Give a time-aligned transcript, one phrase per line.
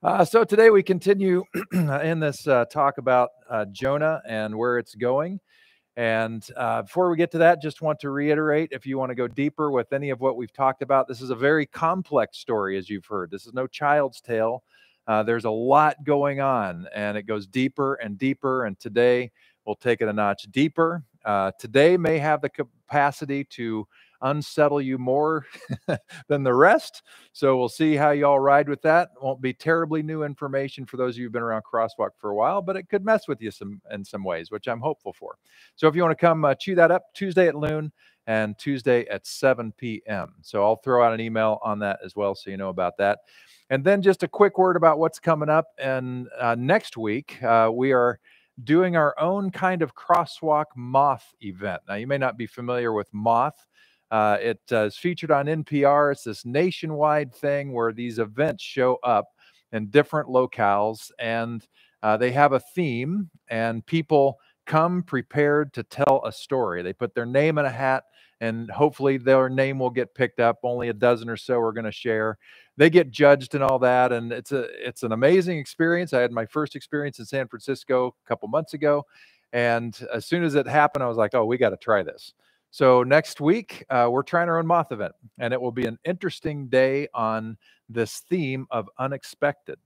[0.00, 1.42] Uh, so today we continue
[1.72, 5.40] in this uh, talk about uh, Jonah and where it's going.
[5.96, 9.16] And uh, before we get to that, just want to reiterate if you want to
[9.16, 12.78] go deeper with any of what we've talked about, this is a very complex story,
[12.78, 13.32] as you've heard.
[13.32, 14.62] This is no child's tale.
[15.08, 18.66] Uh, there's a lot going on, and it goes deeper and deeper.
[18.66, 19.32] And today
[19.66, 21.02] we'll take it a notch deeper.
[21.24, 23.84] Uh, today may have the capacity to
[24.22, 25.46] unsettle you more
[26.28, 27.02] than the rest.
[27.32, 29.10] So we'll see how you all ride with that.
[29.22, 32.34] Won't be terribly new information for those of you who've been around Crosswalk for a
[32.34, 35.36] while, but it could mess with you some in some ways, which I'm hopeful for.
[35.76, 37.92] So if you want to come uh, chew that up, Tuesday at noon
[38.26, 40.34] and Tuesday at 7 p.m.
[40.42, 43.20] So I'll throw out an email on that as well, so you know about that.
[43.70, 45.66] And then just a quick word about what's coming up.
[45.78, 48.18] And uh, next week uh, we are
[48.64, 51.82] doing our own kind of crosswalk moth event.
[51.88, 53.66] Now, you may not be familiar with moth.
[54.10, 56.12] Uh, it uh, is featured on NPR.
[56.12, 59.28] It's this nationwide thing where these events show up
[59.72, 61.66] in different locales and
[62.02, 66.82] uh, they have a theme, and people come prepared to tell a story.
[66.82, 68.04] They put their name in a hat,
[68.40, 70.58] and hopefully their name will get picked up.
[70.62, 72.38] Only a dozen or so are going to share.
[72.76, 76.12] They get judged and all that, and it's a it's an amazing experience.
[76.12, 79.04] I had my first experience in San Francisco a couple months ago,
[79.52, 82.32] and as soon as it happened, I was like, "Oh, we got to try this."
[82.70, 85.98] So next week, uh, we're trying our own moth event, and it will be an
[86.04, 87.56] interesting day on
[87.88, 89.78] this theme of unexpected.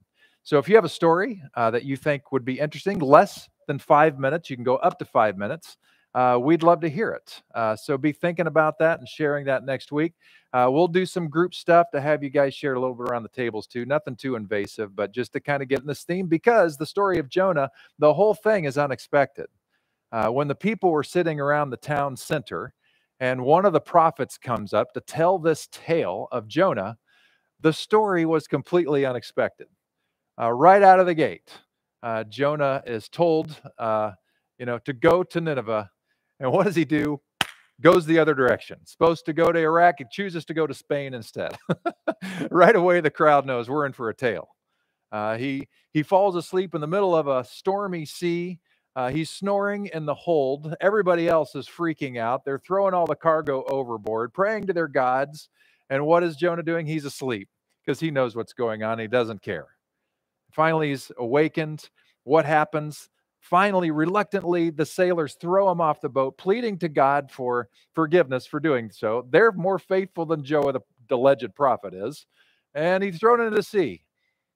[0.43, 3.79] So if you have a story uh, that you think would be interesting, less than
[3.79, 5.77] five minutes, you can go up to five minutes.
[6.15, 7.43] Uh, we'd love to hear it.
[7.55, 10.13] Uh, so be thinking about that and sharing that next week.
[10.53, 13.23] Uh, we'll do some group stuff to have you guys share a little bit around
[13.23, 13.87] the tables too.
[13.87, 17.19] Nothing too invasive, but just to kind of get in this theme because the story
[17.19, 19.47] of Jonah, the whole thing is unexpected
[20.13, 22.75] uh, when the people were sitting around the town center,
[23.19, 26.99] and one of the prophets comes up to tell this tale of Jonah,
[27.61, 29.69] the story was completely unexpected.
[30.41, 31.51] Uh, right out of the gate,
[32.03, 34.13] uh, Jonah is told, uh,
[34.59, 35.91] you know, to go to Nineveh.
[36.41, 37.21] And what does he do?
[37.81, 38.79] Goes the other direction.
[38.85, 41.57] Supposed to go to Iraq, he chooses to go to Spain instead.
[42.51, 44.49] right away, the crowd knows we're in for a tale.
[45.11, 48.59] Uh, he he falls asleep in the middle of a stormy sea
[48.95, 50.75] uh, he's snoring in the hold.
[50.81, 52.45] Everybody else is freaking out.
[52.45, 55.49] They're throwing all the cargo overboard, praying to their gods.
[55.89, 56.87] And what is Jonah doing?
[56.87, 57.49] He's asleep
[57.85, 58.99] because he knows what's going on.
[58.99, 59.69] He doesn't care.
[60.53, 61.89] Finally, he's awakened.
[62.25, 63.09] What happens?
[63.41, 68.61] Finally, reluctantly, the sailors throw him off the boat, pleading to God for forgiveness for
[68.61, 69.27] doing so.
[69.31, 72.27] They're more faithful than Joe, the alleged prophet, is.
[72.75, 74.03] And he's thrown into the sea.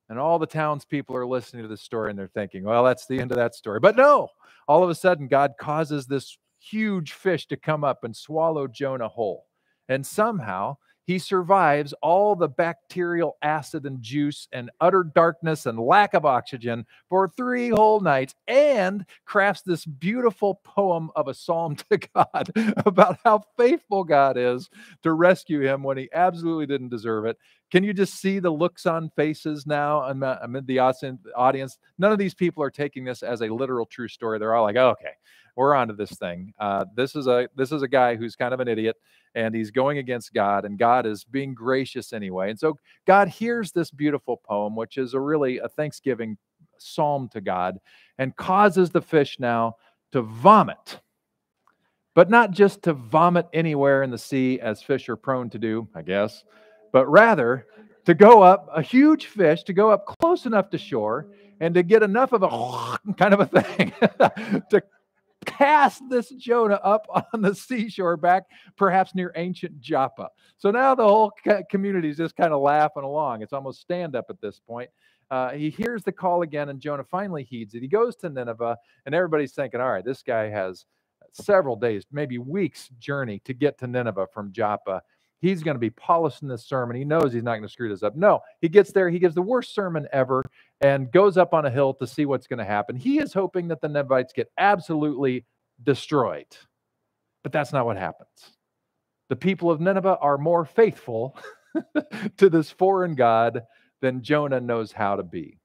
[0.09, 3.21] And all the townspeople are listening to this story and they're thinking, well, that's the
[3.21, 3.81] end of that story.
[3.81, 4.29] But no,
[4.69, 9.09] all of a sudden, God causes this huge fish to come up and swallow Jonah
[9.09, 9.47] whole.
[9.89, 16.15] And somehow he survives all the bacterial acid and juice and utter darkness and lack
[16.15, 21.99] of oxygen for three whole nights and crafts this beautiful poem of a psalm to
[21.99, 22.51] God
[22.85, 24.69] about how faithful God is
[25.05, 27.39] to rescue him when he absolutely didn't deserve it.
[27.71, 31.79] Can you just see the looks on faces now amid the audience?
[31.99, 34.39] None of these people are taking this as a literal true story.
[34.39, 35.15] They're all like, oh, okay,
[35.57, 36.53] we're onto this thing.
[36.59, 38.97] Uh, this is a this is a guy who's kind of an idiot,
[39.35, 42.51] and he's going against God, and God is being gracious anyway.
[42.51, 46.37] And so God hears this beautiful poem, which is a really a Thanksgiving
[46.79, 47.79] psalm to God,
[48.19, 49.77] and causes the fish now
[50.13, 51.01] to vomit.
[52.15, 55.89] But not just to vomit anywhere in the sea, as fish are prone to do,
[55.95, 56.45] I guess
[56.97, 57.67] but rather
[58.07, 61.27] to go up, a huge fish, to go up close enough to shore
[61.61, 63.93] and to get enough of a kind of a thing
[64.71, 64.83] to
[65.47, 68.45] cast this Jonah up on the seashore back,
[68.77, 70.29] perhaps near ancient Joppa.
[70.59, 71.33] So now the whole
[71.71, 73.43] community is just kind of laughing along.
[73.43, 74.91] It's almost stand up at this point.
[75.31, 77.83] Uh, he hears the call again, and Jonah finally heeds it.
[77.83, 78.77] He goes to Nineveh,
[79.07, 80.85] and everybody's thinking, all right, this guy has
[81.33, 85.03] several days, maybe weeks' journey to get to Nineveh from Joppa
[85.41, 86.97] he's going to be polishing this sermon.
[86.97, 88.17] He knows he's not going to screw this up.
[88.17, 90.45] No, he gets there, he gives the worst sermon ever
[90.81, 92.97] and goes up on a hill to see what's going to happen.
[92.97, 95.45] He is hoping that the Ninevites get absolutely
[95.83, 96.47] destroyed.
[97.43, 98.29] But that's not what happens.
[99.29, 101.37] The people of Nineveh are more faithful
[102.39, 103.63] to this foreign God
[104.01, 105.59] than Jonah knows how to be.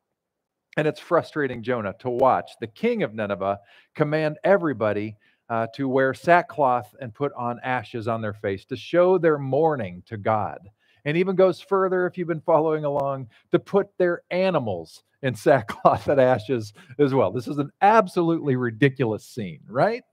[0.77, 3.59] And it's frustrating Jonah to watch the king of Nineveh
[3.95, 5.17] command everybody
[5.51, 10.01] uh, to wear sackcloth and put on ashes on their face to show their mourning
[10.07, 10.59] to God.
[11.03, 16.07] And even goes further, if you've been following along, to put their animals in sackcloth
[16.07, 17.31] and ashes as well.
[17.31, 20.03] This is an absolutely ridiculous scene, right?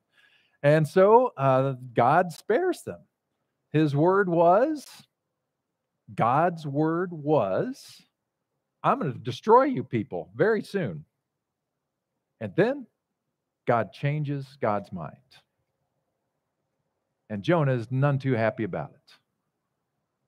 [0.64, 2.98] And so uh, God spares them.
[3.70, 4.84] His word was,
[6.12, 8.02] God's word was,
[8.82, 11.04] I'm going to destroy you people very soon.
[12.40, 12.86] And then
[13.68, 15.14] God changes God's mind.
[17.28, 19.12] And Jonah is none too happy about it.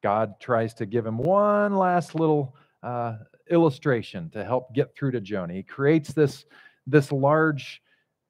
[0.02, 3.16] God tries to give him one last little uh,
[3.50, 5.54] illustration to help get through to Jonah.
[5.54, 6.44] He creates this,
[6.86, 7.80] this large,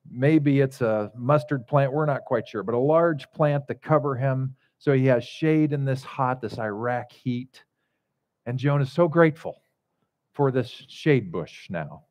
[0.09, 4.15] maybe it's a mustard plant, we're not quite sure, but a large plant to cover
[4.15, 7.65] him so he has shade in this hot, this Iraq heat.
[8.47, 9.61] And Jonah is so grateful
[10.35, 12.05] for this shade bush now.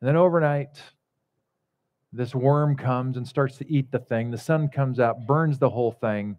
[0.00, 0.80] And then overnight,
[2.14, 4.30] this worm comes and starts to eat the thing.
[4.30, 6.36] The sun comes out, burns the whole thing.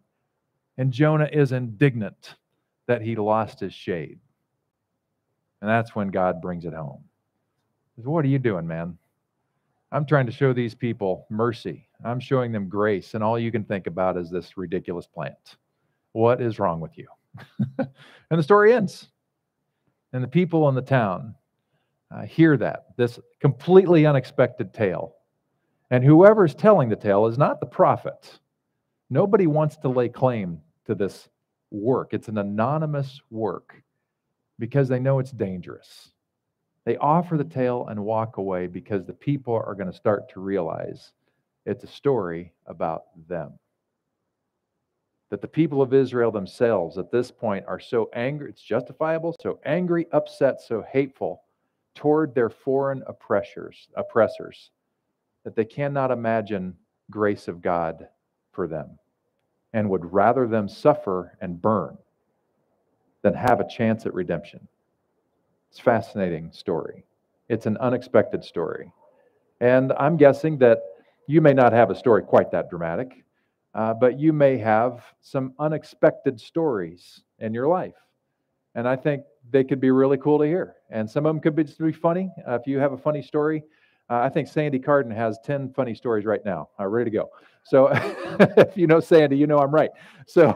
[0.78, 2.36] And Jonah is indignant
[2.88, 4.20] that he lost his shade.
[5.62, 7.04] And that's when God brings it home.
[7.96, 8.98] Says, what are you doing, man?
[9.92, 11.88] I'm trying to show these people mercy.
[12.04, 15.58] I'm showing them grace, and all you can think about is this ridiculous plant.
[16.12, 17.08] What is wrong with you?
[17.80, 17.88] and
[18.30, 19.08] the story ends.
[20.14, 21.36] And the people in the town
[22.14, 25.16] uh, hear that, this completely unexpected tale.
[25.92, 28.40] And whoever is telling the tale is not the prophet.
[29.10, 31.30] Nobody wants to lay claim to this
[31.72, 32.14] work.
[32.14, 33.84] It's an anonymous work
[34.58, 36.12] because they know it's dangerous.
[36.86, 40.40] They offer the tale and walk away because the people are going to start to
[40.40, 41.14] realize
[41.66, 43.54] it's a story about them.
[45.32, 49.60] That the people of Israel themselves at this point are so angry, it's justifiable, so
[49.66, 51.42] angry, upset, so hateful
[51.96, 54.70] toward their foreign oppressors, oppressors
[55.46, 56.76] that they cannot imagine
[57.10, 58.10] grace of God
[58.52, 58.98] for them
[59.74, 61.98] and would rather them suffer and burn
[63.22, 64.68] than have a chance at redemption.
[65.70, 67.06] It's a fascinating story.
[67.48, 68.92] It's an unexpected story.
[69.62, 70.80] And I'm guessing that
[71.28, 73.24] you may not have a story quite that dramatic,
[73.74, 77.96] uh, but you may have some unexpected stories in your life.
[78.74, 80.76] And I think they could be really cool to hear.
[80.90, 82.32] And some of them could be just be funny.
[82.48, 83.64] Uh, if you have a funny story,
[84.10, 87.30] uh, I think Sandy Carden has 10 funny stories right now, uh, ready to go.
[87.64, 89.90] So if you know Sandy, you know I'm right.
[90.28, 90.54] So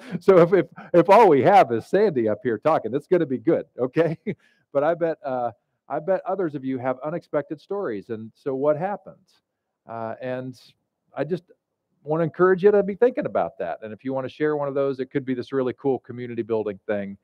[0.20, 3.26] so if, if if all we have is Sandy up here talking, it's going to
[3.26, 4.18] be good, okay?
[4.72, 5.52] but I bet uh,
[5.88, 9.40] I bet others of you have unexpected stories, and so what happens?
[9.88, 10.60] Uh, and
[11.16, 11.44] I just
[12.02, 13.78] want to encourage you to be thinking about that.
[13.82, 16.00] And if you want to share one of those, it could be this really cool
[16.00, 17.16] community building thing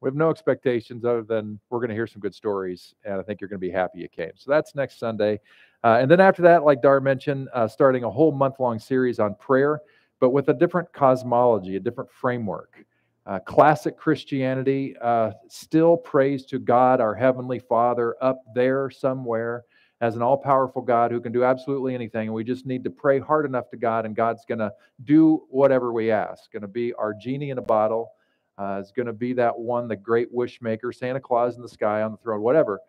[0.00, 3.22] we have no expectations other than we're going to hear some good stories, and I
[3.22, 4.32] think you're going to be happy you came.
[4.36, 5.40] So that's next Sunday.
[5.84, 9.18] Uh, and then after that, like Dar mentioned, uh, starting a whole month long series
[9.18, 9.80] on prayer,
[10.18, 12.84] but with a different cosmology, a different framework.
[13.26, 19.64] Uh, classic Christianity uh, still prays to God, our Heavenly Father, up there somewhere
[20.00, 22.28] as an all powerful God who can do absolutely anything.
[22.28, 24.72] And we just need to pray hard enough to God, and God's going to
[25.04, 26.50] do whatever we ask.
[26.50, 28.12] Going to be our genie in a bottle
[28.60, 31.68] uh, is going to be that one, the great wish maker, Santa Claus in the
[31.68, 32.80] sky on the throne, whatever.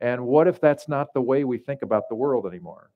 [0.00, 2.90] And what if that's not the way we think about the world anymore?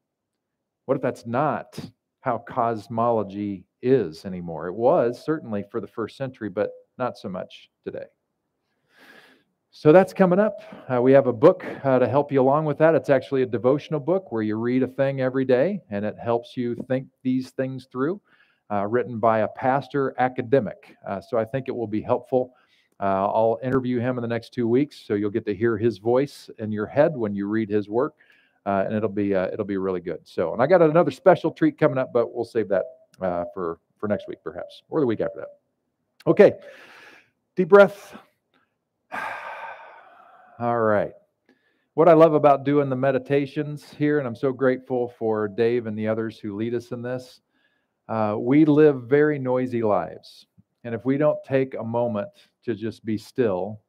[0.87, 1.79] What if that's not
[2.21, 4.67] how cosmology is anymore?
[4.69, 8.07] It was certainly for the first century, but not so much today.
[9.71, 10.63] So that's coming up.
[10.91, 12.95] Uh, we have a book uh, to help you along with that.
[12.95, 16.57] It's actually a devotional book where you read a thing every day and it helps
[16.57, 18.23] you think these things through
[18.71, 20.97] uh, written by a pastor academic.
[21.07, 22.55] Uh, so I think it will be helpful.
[22.99, 25.99] Uh, I'll interview him in the next two weeks, so you'll get to hear his
[25.99, 28.15] voice in your head when you read his work,
[28.65, 30.21] uh, and it'll be uh, it'll be really good.
[30.25, 32.85] So, and I got another special treat coming up, but we'll save that
[33.21, 35.49] uh, for for next week, perhaps, or the week after that.
[36.27, 36.55] Okay,
[37.55, 38.17] deep breath.
[40.59, 41.13] All right.
[41.93, 45.99] What I love about doing the meditations here, and I'm so grateful for Dave and
[45.99, 47.41] the others who lead us in this,
[48.09, 50.47] uh, we live very noisy lives.
[50.85, 52.29] And if we don't take a moment
[52.65, 53.81] to just be still,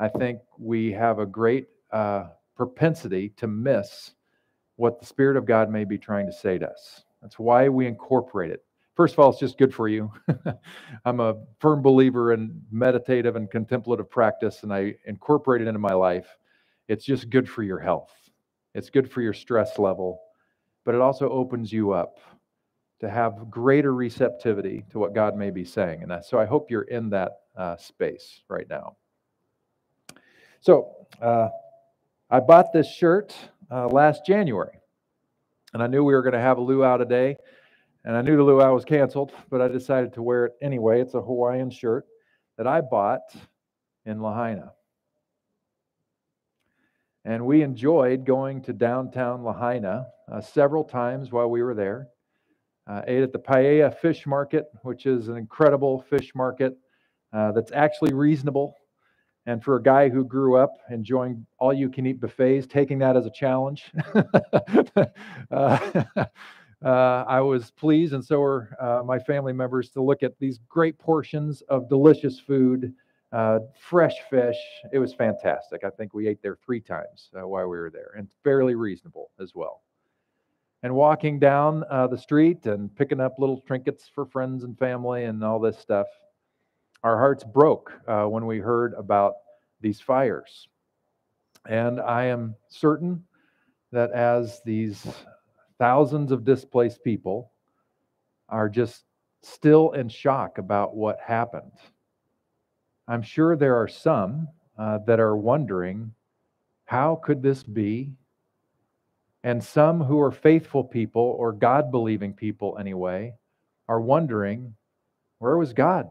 [0.00, 4.12] I think we have a great uh, propensity to miss
[4.76, 7.04] what the Spirit of God may be trying to say to us.
[7.22, 8.64] That's why we incorporate it.
[8.96, 10.12] First of all, it's just good for you.
[11.04, 15.94] I'm a firm believer in meditative and contemplative practice, and I incorporate it into my
[15.94, 16.28] life.
[16.88, 18.12] It's just good for your health,
[18.74, 20.20] it's good for your stress level,
[20.84, 22.18] but it also opens you up
[23.00, 26.02] to have greater receptivity to what God may be saying.
[26.02, 28.96] And so I hope you're in that uh, space right now.
[30.60, 31.48] So uh,
[32.30, 33.34] I bought this shirt
[33.70, 34.80] uh, last January,
[35.72, 37.36] and I knew we were going to have a luau today,
[38.04, 41.00] and I knew the luau was canceled, but I decided to wear it anyway.
[41.00, 42.06] It's a Hawaiian shirt
[42.56, 43.32] that I bought
[44.04, 44.72] in Lahaina.
[47.24, 52.08] And we enjoyed going to downtown Lahaina uh, several times while we were there.
[52.88, 56.74] Uh, ate at the Paia Fish Market, which is an incredible fish market
[57.34, 58.74] uh, that's actually reasonable.
[59.44, 63.14] And for a guy who grew up enjoying all you can eat buffets, taking that
[63.14, 65.04] as a challenge, uh,
[66.84, 70.58] uh, I was pleased, and so were uh, my family members, to look at these
[70.68, 72.94] great portions of delicious food,
[73.32, 74.58] uh, fresh fish.
[74.92, 75.84] It was fantastic.
[75.84, 79.54] I think we ate there three times while we were there, and fairly reasonable as
[79.54, 79.82] well.
[80.82, 85.24] And walking down uh, the street and picking up little trinkets for friends and family
[85.24, 86.06] and all this stuff,
[87.02, 89.34] our hearts broke uh, when we heard about
[89.80, 90.68] these fires.
[91.68, 93.24] And I am certain
[93.90, 95.06] that as these
[95.78, 97.52] thousands of displaced people
[98.48, 99.04] are just
[99.42, 101.72] still in shock about what happened.
[103.08, 106.12] I'm sure there are some uh, that are wondering,
[106.84, 108.12] how could this be?
[109.48, 113.32] And some who are faithful people or God believing people anyway
[113.88, 114.74] are wondering,
[115.38, 116.10] where was God?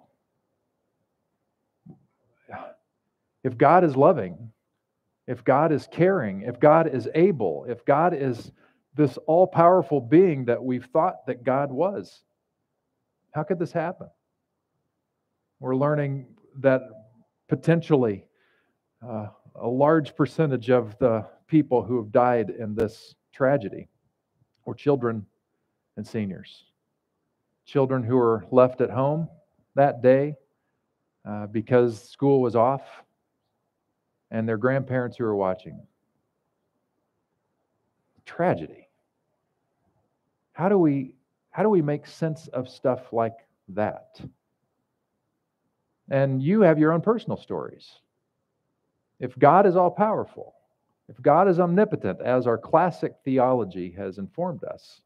[3.44, 4.54] If God is loving,
[5.28, 8.52] if God is caring, if God is able, if God is
[8.96, 12.24] this all powerful being that we've thought that God was.
[13.36, 14.08] How could this happen?
[15.60, 16.26] We're learning
[16.62, 16.82] that
[17.48, 18.26] potentially
[19.08, 23.88] uh, a large percentage of the people who have died in this tragedy
[24.66, 25.26] were children
[25.96, 26.66] and seniors.
[27.66, 29.30] Children who were left at home
[29.76, 30.36] that day
[31.24, 32.82] uh, because school was off,
[34.32, 35.80] and their grandparents who were watching.
[38.26, 38.88] Tragedy.
[40.54, 41.14] How do we
[41.52, 43.38] how do we make sense of stuff like
[43.70, 44.20] that?
[46.10, 47.88] And you have your own personal stories.
[49.20, 50.57] If God is all powerful,
[51.10, 55.02] if God is omnipotent, as our classic theology has informed us,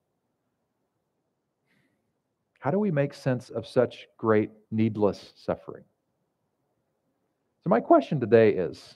[2.59, 5.83] how do we make sense of such great needless suffering?
[7.63, 8.95] So, my question today is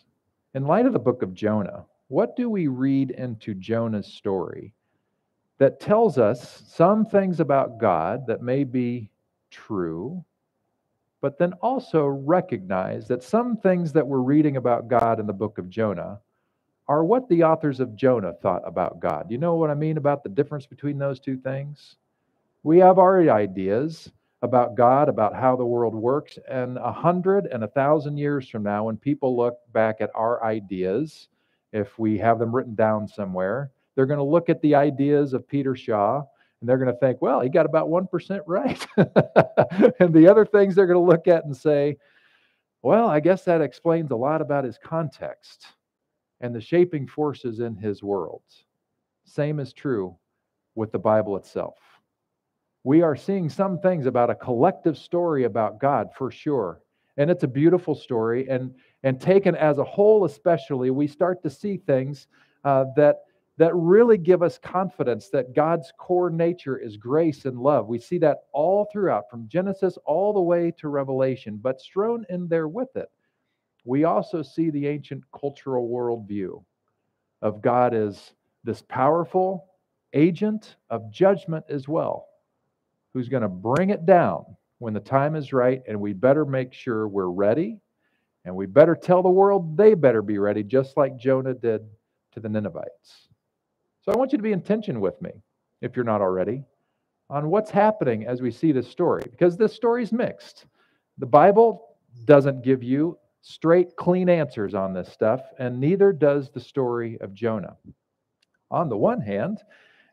[0.53, 4.73] in light of the book of Jonah, what do we read into Jonah's story
[5.57, 9.09] that tells us some things about God that may be
[9.49, 10.23] true,
[11.21, 15.57] but then also recognize that some things that we're reading about God in the book
[15.57, 16.19] of Jonah
[16.87, 19.27] are what the authors of Jonah thought about God.
[19.29, 21.95] You know what I mean about the difference between those two things?
[22.63, 24.11] We have our ideas
[24.41, 28.63] about God, about how the world works, and a hundred and a thousand years from
[28.63, 31.29] now, when people look back at our ideas,
[31.73, 35.47] if we have them written down somewhere, they're going to look at the ideas of
[35.47, 36.23] Peter Shaw
[36.59, 38.87] and they're going to think, well, he got about 1% right.
[39.99, 41.97] and the other things they're going to look at and say,
[42.81, 45.67] well, I guess that explains a lot about his context
[46.41, 48.43] and the shaping forces in his world.
[49.23, 50.15] Same is true
[50.75, 51.77] with the Bible itself.
[52.83, 56.81] We are seeing some things about a collective story about God for sure.
[57.17, 58.47] And it's a beautiful story.
[58.49, 62.27] And, and taken as a whole, especially, we start to see things
[62.63, 63.21] uh, that
[63.57, 67.87] that really give us confidence that God's core nature is grace and love.
[67.87, 72.47] We see that all throughout, from Genesis all the way to Revelation, but strewn in
[72.47, 73.09] there with it,
[73.85, 76.63] we also see the ancient cultural worldview
[77.41, 79.67] of God as this powerful
[80.13, 82.27] agent of judgment as well,
[83.13, 84.43] who's going to bring it down
[84.79, 87.79] when the time is right, and we better make sure we're ready,
[88.43, 91.81] and we better tell the world they better be ready, just like Jonah did
[92.33, 93.27] to the Ninevites.
[94.01, 95.31] So I want you to be in tension with me,
[95.81, 96.63] if you're not already,
[97.29, 100.65] on what's happening as we see this story, because this story is mixed.
[101.17, 106.59] The Bible doesn't give you straight, clean answers on this stuff, and neither does the
[106.59, 107.77] story of Jonah.
[108.71, 109.59] On the one hand,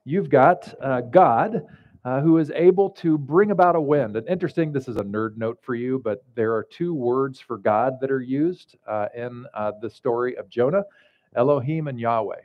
[0.05, 1.63] you've got uh, God
[2.05, 4.17] uh, who is able to bring about a wind.
[4.17, 7.57] And interesting, this is a nerd note for you, but there are two words for
[7.57, 10.85] God that are used uh, in uh, the story of Jonah
[11.35, 12.43] Elohim and Yahweh.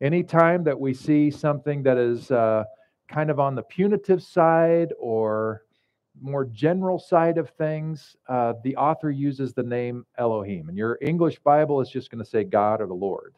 [0.00, 2.64] Anytime that we see something that is uh,
[3.06, 5.65] kind of on the punitive side or
[6.20, 10.68] more general side of things, uh, the author uses the name Elohim.
[10.68, 13.34] And your English Bible is just going to say God or the Lord,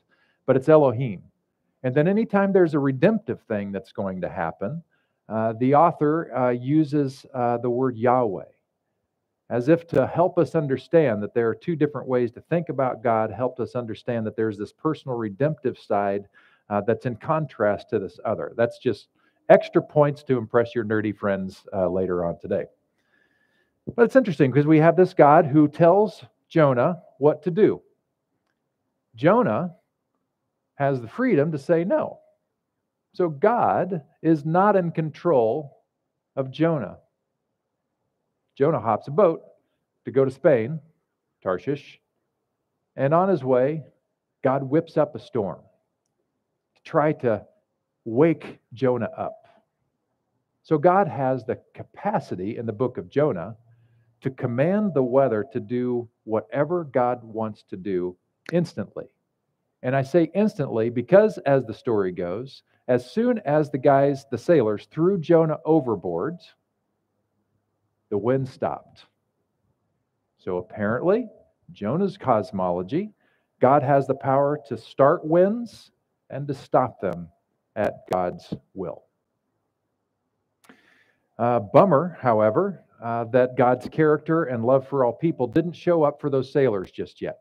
[0.47, 1.23] but it's Elohim.
[1.83, 4.83] And then anytime there's a redemptive thing that's going to happen,
[5.29, 8.45] uh, the author uh, uses uh, the word Yahweh
[9.51, 13.03] as if to help us understand that there are two different ways to think about
[13.03, 16.29] God, helped us understand that there's this personal redemptive side
[16.69, 18.53] uh, that's in contrast to this other.
[18.57, 19.09] That's just
[19.49, 22.65] extra points to impress your nerdy friends uh, later on today.
[23.97, 27.83] But it's interesting because we have this God who tells Jonah what to do.
[29.15, 29.75] Jonah
[30.75, 32.21] has the freedom to say no.
[33.15, 35.83] So God is not in control
[36.37, 36.99] of Jonah.
[38.57, 39.41] Jonah hops a boat
[40.05, 40.81] to go to Spain,
[41.43, 42.01] Tarshish,
[42.97, 43.85] And on his way,
[44.43, 45.61] God whips up a storm
[46.77, 47.45] to try to
[48.09, 49.45] wake Jonah up.
[50.63, 53.57] So God has the capacity in the book of Jonah
[54.21, 58.17] to command the weather to do whatever God wants to do
[58.53, 59.07] instantly.
[59.83, 64.39] And I say instantly because, as the story goes, as soon as the guys, the
[64.39, 66.39] sailors, threw Jonah overboard,
[68.11, 69.05] the wind stopped.
[70.39, 71.29] So apparently,
[71.73, 73.13] Jonah's cosmology,
[73.61, 75.91] God has the power to start winds
[76.31, 77.29] and to stop them
[77.77, 79.05] at God's will.
[81.39, 86.21] Uh, bummer, however, uh, that God's character and love for all people didn't show up
[86.21, 87.39] for those sailors just yet.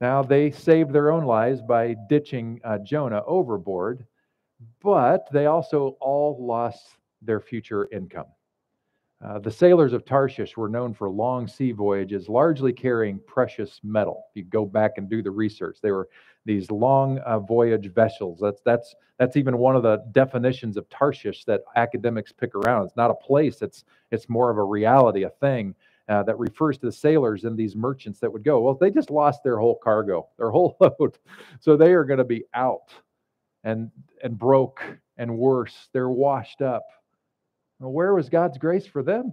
[0.00, 4.06] Now, they saved their own lives by ditching uh, Jonah overboard,
[4.82, 8.26] but they also all lost their future income.
[9.24, 14.24] Uh, the sailors of Tarshish were known for long sea voyages, largely carrying precious metal.
[14.30, 16.08] If you go back and do the research, they were
[16.44, 18.38] these long uh, voyage vessels.
[18.40, 22.86] That's that's that's even one of the definitions of Tarshish that academics pick around.
[22.86, 25.74] It's not a place; it's it's more of a reality, a thing
[26.08, 28.60] uh, that refers to the sailors and these merchants that would go.
[28.60, 31.18] Well, they just lost their whole cargo, their whole load,
[31.60, 32.92] so they are going to be out
[33.62, 33.90] and
[34.22, 34.82] and broke
[35.16, 35.88] and worse.
[35.92, 36.84] They're washed up.
[37.80, 39.32] Well, where was God's grace for them?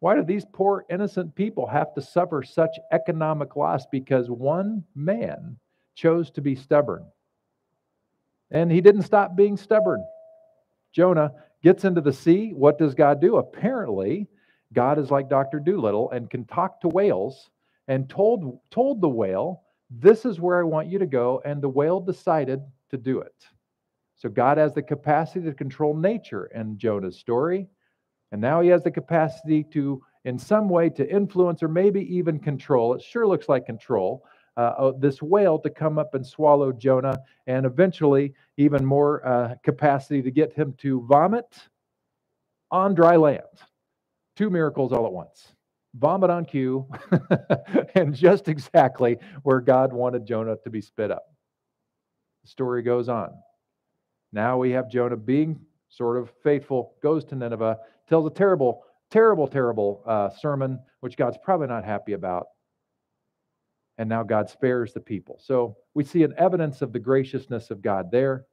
[0.00, 5.56] Why do these poor innocent people have to suffer such economic loss because one man
[5.96, 7.04] chose to be stubborn?
[8.52, 10.04] And he didn't stop being stubborn.
[10.92, 12.52] Jonah gets into the sea.
[12.52, 13.38] What does God do?
[13.38, 14.28] Apparently,
[14.72, 15.58] God is like Dr.
[15.58, 17.50] Dolittle and can talk to whales
[17.88, 21.42] and told, told the whale, This is where I want you to go.
[21.44, 22.60] And the whale decided
[22.90, 23.34] to do it.
[24.16, 27.68] So God has the capacity to control nature in Jonah's story.
[28.32, 32.38] And now he has the capacity to, in some way, to influence or maybe even
[32.38, 32.94] control.
[32.94, 34.24] It sure looks like control.
[34.56, 40.22] Uh, this whale to come up and swallow Jonah, and eventually, even more uh, capacity
[40.22, 41.46] to get him to vomit
[42.70, 43.42] on dry land.
[44.36, 45.52] Two miracles all at once
[45.94, 46.86] vomit on cue,
[47.94, 51.24] and just exactly where God wanted Jonah to be spit up.
[52.44, 53.30] The story goes on.
[54.32, 59.48] Now we have Jonah being sort of faithful, goes to Nineveh, tells a terrible, terrible,
[59.48, 62.48] terrible uh, sermon, which God's probably not happy about.
[63.98, 65.38] And now God spares the people.
[65.42, 68.44] So we see an evidence of the graciousness of God there.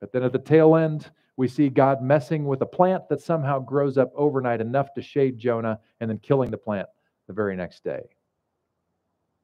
[0.00, 3.60] But then at the tail end, we see God messing with a plant that somehow
[3.60, 6.88] grows up overnight enough to shade Jonah and then killing the plant
[7.28, 8.02] the very next day.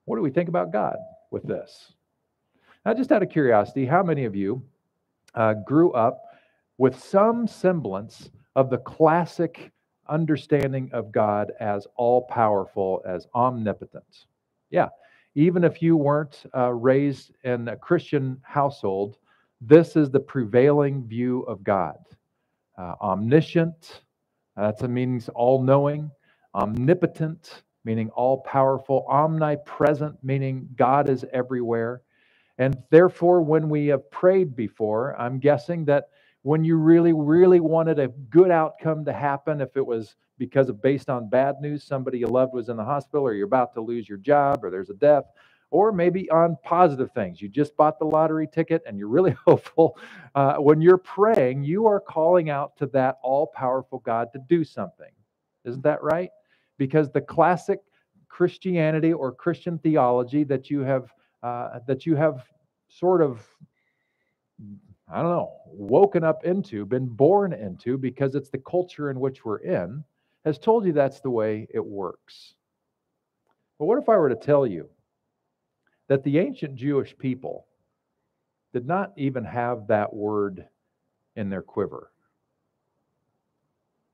[0.04, 0.96] What do we think about God
[1.30, 1.92] with this?
[2.84, 4.62] Now, just out of curiosity, how many of you
[5.34, 6.24] uh, grew up
[6.78, 9.72] with some semblance of the classic
[10.08, 14.26] understanding of God as all powerful, as omnipotent.
[14.70, 14.88] Yeah,
[15.38, 19.18] even if you weren't uh, raised in a Christian household,
[19.60, 21.96] this is the prevailing view of God.
[22.76, 24.02] Uh, omniscient,
[24.56, 26.10] that's a means all knowing,
[26.56, 32.02] omnipotent, meaning all powerful, omnipresent, meaning God is everywhere.
[32.58, 36.08] And therefore, when we have prayed before, I'm guessing that
[36.42, 40.80] when you really, really wanted a good outcome to happen, if it was because of
[40.80, 43.80] based on bad news, somebody you loved was in the hospital, or you're about to
[43.80, 45.24] lose your job, or there's a death,
[45.70, 47.42] or maybe on positive things.
[47.42, 49.98] You just bought the lottery ticket and you're really hopeful.
[50.34, 54.64] Uh, when you're praying, you are calling out to that all powerful God to do
[54.64, 55.10] something.
[55.64, 56.30] Isn't that right?
[56.78, 57.80] Because the classic
[58.28, 62.44] Christianity or Christian theology that you have uh, that you have
[62.88, 63.46] sort of,
[65.10, 69.44] I don't know, woken up into, been born into, because it's the culture in which
[69.44, 70.04] we're in,
[70.44, 72.54] has told you that's the way it works.
[73.78, 74.90] But what if I were to tell you
[76.08, 77.66] that the ancient Jewish people
[78.72, 80.66] did not even have that word
[81.36, 82.10] in their quiver?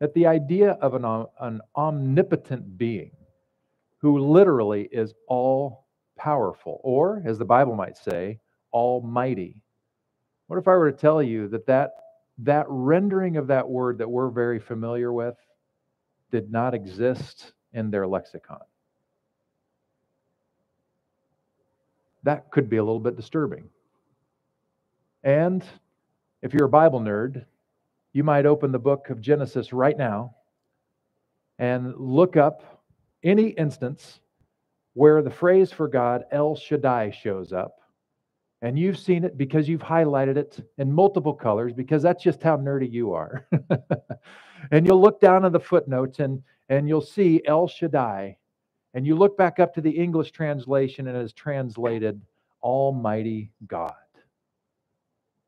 [0.00, 3.12] That the idea of an, an omnipotent being
[3.98, 8.38] who literally is all powerful, or as the Bible might say,
[8.72, 9.63] almighty.
[10.55, 11.95] What if I were to tell you that that,
[12.38, 15.35] that rendering of that word that we're very familiar with
[16.31, 18.61] did not exist in their lexicon?
[22.23, 23.69] That could be a little bit disturbing.
[25.25, 25.64] And
[26.40, 27.47] if you're a Bible nerd,
[28.12, 30.37] you might open the book of Genesis right now
[31.59, 32.85] and look up
[33.25, 34.21] any instance
[34.93, 37.81] where the phrase for God, El Shaddai, shows up.
[38.62, 42.57] And you've seen it because you've highlighted it in multiple colors because that's just how
[42.57, 43.47] nerdy you are.
[44.71, 48.38] and you'll look down at the footnotes and, and you'll see El Shaddai.
[48.95, 52.21] And you look back up to the English translation and it is translated
[52.62, 53.95] Almighty God.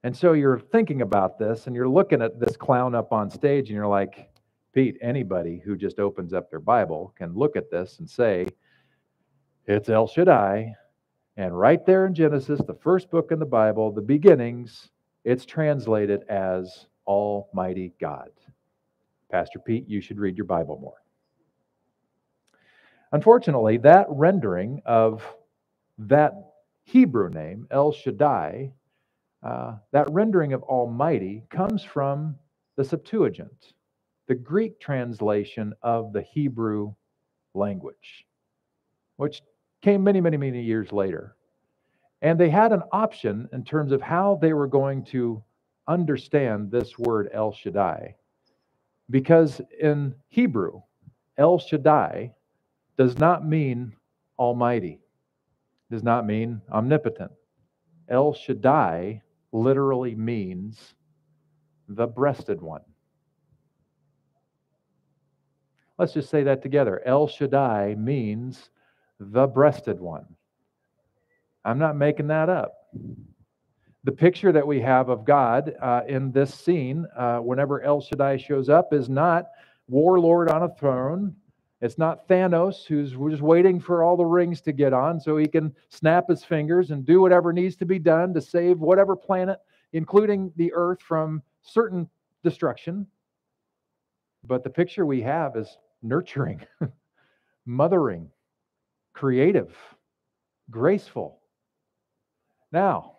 [0.02, 3.68] And so you're thinking about this and you're looking at this clown up on stage
[3.68, 4.28] and you're like,
[4.72, 8.46] Pete, anybody who just opens up their Bible can look at this and say,
[9.66, 10.74] it's El Shaddai.
[11.36, 14.88] And right there in Genesis, the first book in the Bible, the beginnings,
[15.24, 18.30] it's translated as Almighty God.
[19.30, 21.02] Pastor Pete, you should read your Bible more.
[23.12, 25.22] Unfortunately, that rendering of
[25.98, 26.32] that
[26.84, 28.72] Hebrew name, El Shaddai,
[29.42, 32.36] uh, that rendering of Almighty comes from
[32.76, 33.74] the Septuagint,
[34.26, 36.94] the Greek translation of the Hebrew
[37.54, 38.26] language,
[39.16, 39.42] which
[39.86, 41.36] came many, many, many years later.
[42.20, 45.40] And they had an option in terms of how they were going to
[45.86, 48.16] understand this word El Shaddai.
[49.10, 50.80] Because in Hebrew,
[51.38, 52.32] El Shaddai
[52.98, 53.92] does not mean
[54.40, 54.98] almighty,
[55.88, 57.30] does not mean omnipotent.
[58.08, 59.22] El Shaddai
[59.52, 60.96] literally means
[61.86, 62.82] the breasted one.
[65.96, 67.00] Let's just say that together.
[67.06, 68.70] El Shaddai means
[69.18, 70.26] the breasted one.
[71.64, 72.74] I'm not making that up.
[74.04, 78.36] The picture that we have of God uh, in this scene, uh, whenever El Shaddai
[78.36, 79.46] shows up, is not
[79.88, 81.34] warlord on a throne.
[81.80, 85.48] It's not Thanos who's just waiting for all the rings to get on so he
[85.48, 89.58] can snap his fingers and do whatever needs to be done to save whatever planet,
[89.92, 92.08] including the earth, from certain
[92.44, 93.06] destruction.
[94.44, 96.64] But the picture we have is nurturing,
[97.66, 98.30] mothering,
[99.16, 99.74] creative,
[100.70, 101.40] graceful.
[102.70, 103.16] Now,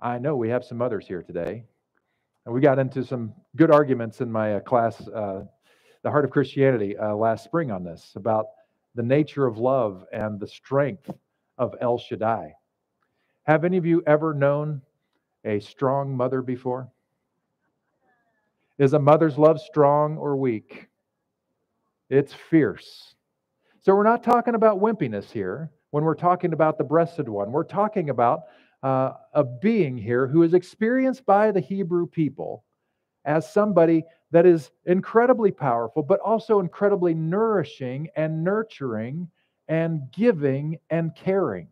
[0.00, 1.64] I know we have some mothers here today,
[2.44, 5.44] and we got into some good arguments in my uh, class uh,
[6.02, 8.46] the Heart of Christianity uh, last spring on this about
[8.94, 11.10] the nature of love and the strength
[11.58, 12.54] of El Shaddai.
[13.44, 14.80] Have any of you ever known
[15.44, 16.88] a strong mother before?
[18.78, 20.86] Is a mother's love strong or weak?
[22.08, 23.15] It's fierce.
[23.86, 27.52] So we're not talking about wimpiness here when we're talking about the breasted one.
[27.52, 28.40] We're talking about
[28.82, 32.64] uh, a being here who is experienced by the Hebrew people
[33.24, 39.30] as somebody that is incredibly powerful, but also incredibly nourishing and nurturing
[39.68, 41.68] and giving and caring.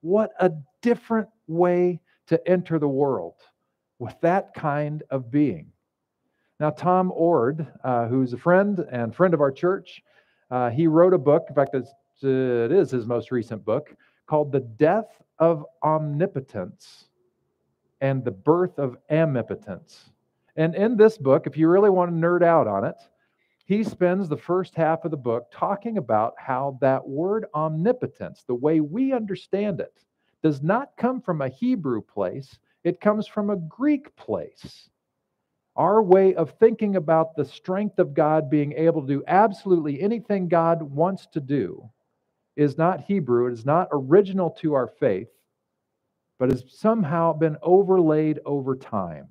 [0.00, 3.34] What a different way to enter the world
[3.98, 5.70] with that kind of being.
[6.58, 10.02] Now, Tom Oord, uh, who's a friend and friend of our church,
[10.52, 11.46] uh, he wrote a book.
[11.48, 11.90] In fact, it's,
[12.22, 13.94] it is his most recent book
[14.26, 17.06] called The Death of Omnipotence
[18.02, 20.10] and the Birth of Amipotence.
[20.56, 22.96] And in this book, if you really want to nerd out on it,
[23.64, 28.54] he spends the first half of the book talking about how that word omnipotence, the
[28.54, 30.04] way we understand it,
[30.42, 34.90] does not come from a Hebrew place, it comes from a Greek place.
[35.76, 40.48] Our way of thinking about the strength of God being able to do absolutely anything
[40.48, 41.90] God wants to do
[42.56, 45.28] is not Hebrew, it is not original to our faith,
[46.38, 49.28] but has somehow been overlaid over time.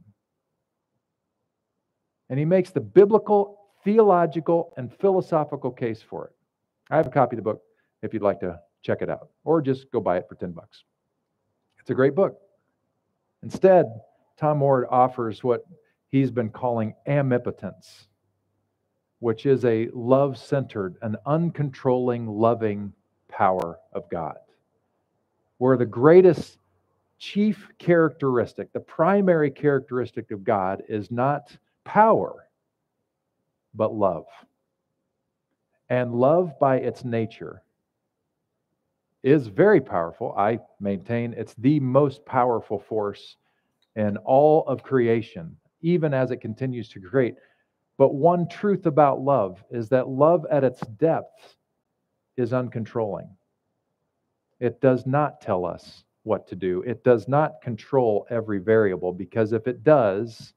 [2.30, 6.34] And he makes the biblical, theological, and philosophical case for it.
[6.90, 7.62] I have a copy of the book
[8.02, 10.84] if you'd like to check it out, or just go buy it for 10 bucks.
[11.80, 12.38] It's a great book.
[13.44, 13.86] Instead,
[14.38, 15.66] Tom Oord offers what
[16.12, 18.08] he's been calling amipotence,
[19.20, 22.94] which is a love centered, an uncontrolling, loving
[23.30, 24.38] power of God.
[25.58, 26.58] Where the greatest
[27.18, 32.48] chief characteristic, the primary characteristic of God is not power,
[33.74, 34.26] but love.
[35.90, 37.62] And love, by its nature,
[39.24, 40.34] is very powerful.
[40.36, 43.36] I maintain it's the most powerful force
[43.96, 47.36] in all of creation, even as it continues to create.
[47.98, 51.56] But one truth about love is that love at its depth
[52.38, 53.30] is uncontrolling.
[54.60, 59.54] It does not tell us what to do, it does not control every variable because
[59.54, 60.54] if it does,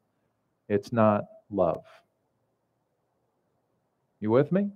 [0.68, 1.84] it's not love.
[4.20, 4.70] You with me?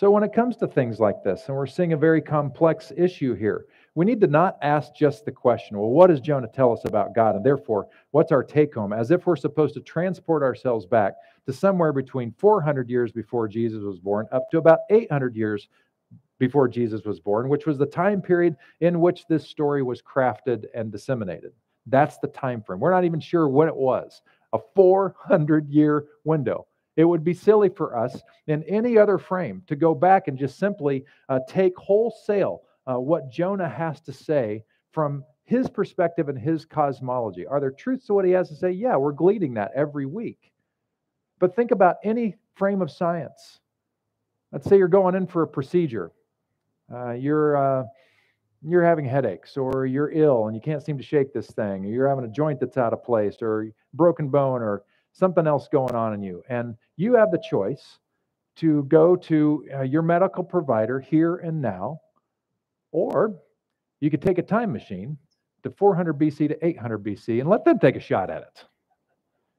[0.00, 3.34] So, when it comes to things like this, and we're seeing a very complex issue
[3.34, 6.86] here, we need to not ask just the question, well, what does Jonah tell us
[6.86, 7.36] about God?
[7.36, 8.94] And therefore, what's our take home?
[8.94, 13.82] As if we're supposed to transport ourselves back to somewhere between 400 years before Jesus
[13.82, 15.68] was born up to about 800 years
[16.38, 20.64] before Jesus was born, which was the time period in which this story was crafted
[20.74, 21.52] and disseminated.
[21.84, 22.80] That's the time frame.
[22.80, 24.22] We're not even sure when it was
[24.54, 26.66] a 400 year window.
[27.00, 30.58] It would be silly for us in any other frame to go back and just
[30.58, 36.66] simply uh, take wholesale uh, what Jonah has to say from his perspective and his
[36.66, 37.46] cosmology.
[37.46, 38.72] Are there truths to what he has to say?
[38.72, 40.52] Yeah, we're gleaning that every week.
[41.38, 43.60] But think about any frame of science.
[44.52, 46.10] Let's say you're going in for a procedure.
[46.92, 47.84] Uh, you're uh,
[48.62, 51.88] you're having headaches, or you're ill and you can't seem to shake this thing, or
[51.88, 54.82] you're having a joint that's out of place, or broken bone, or
[55.20, 58.00] something else going on in you, and you have the choice
[58.56, 62.00] to go to uh, your medical provider here and now,
[62.90, 63.36] or
[64.00, 65.16] you could take a time machine
[65.62, 68.64] to 400 BC to 800 BC and let them take a shot at it.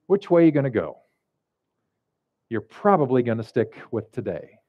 [0.07, 0.97] Which way are you going to go?
[2.49, 4.59] You're probably going to stick with today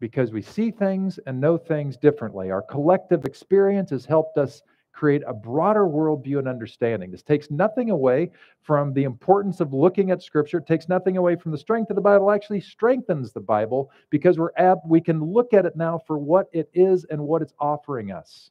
[0.00, 2.50] because we see things and know things differently.
[2.50, 4.60] Our collective experience has helped us
[4.96, 7.10] create a broader worldview and understanding.
[7.10, 8.30] This takes nothing away
[8.62, 10.58] from the importance of looking at Scripture.
[10.58, 12.30] It takes nothing away from the strength of the Bible.
[12.30, 16.16] It actually strengthens the Bible because we're ab- we can look at it now for
[16.18, 18.50] what it is and what it's offering us.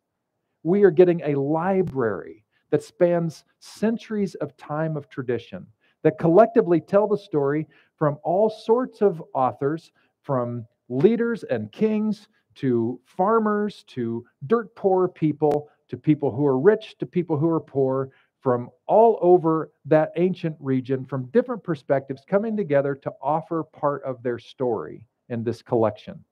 [0.61, 5.65] We are getting a library that spans centuries of time of tradition
[6.03, 12.99] that collectively tell the story from all sorts of authors, from leaders and kings to
[13.03, 18.09] farmers to dirt poor people to people who are rich to people who are poor
[18.41, 24.21] from all over that ancient region from different perspectives coming together to offer part of
[24.21, 26.23] their story in this collection.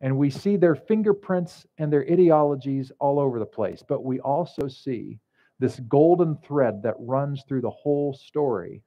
[0.00, 4.68] And we see their fingerprints and their ideologies all over the place, but we also
[4.68, 5.18] see
[5.58, 8.82] this golden thread that runs through the whole story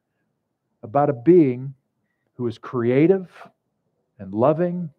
[0.83, 1.73] about a being
[2.33, 3.29] who is creative
[4.19, 4.89] and loving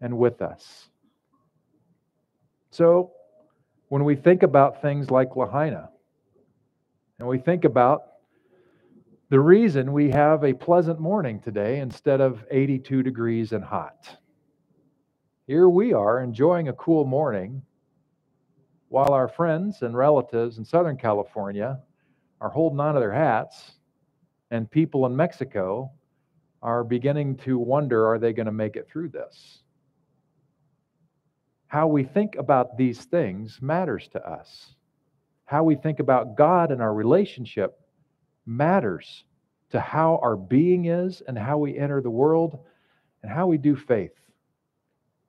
[0.00, 0.90] and with us.
[2.70, 3.12] So,
[3.88, 5.88] when we think about things like Lahaina,
[7.18, 8.02] and we think about
[9.30, 14.16] the reason we have a pleasant morning today instead of 82 degrees and hot.
[15.46, 17.62] Here we are enjoying a cool morning
[18.88, 21.78] while our friends and relatives in Southern California
[22.40, 23.72] are holding on to their hats,
[24.50, 25.90] and people in Mexico
[26.62, 29.62] are beginning to wonder are they going to make it through this?
[31.68, 34.74] How we think about these things matters to us.
[35.44, 37.78] How we think about God and our relationship
[38.46, 39.24] matters
[39.70, 42.58] to how our being is and how we enter the world
[43.22, 44.12] and how we do faith.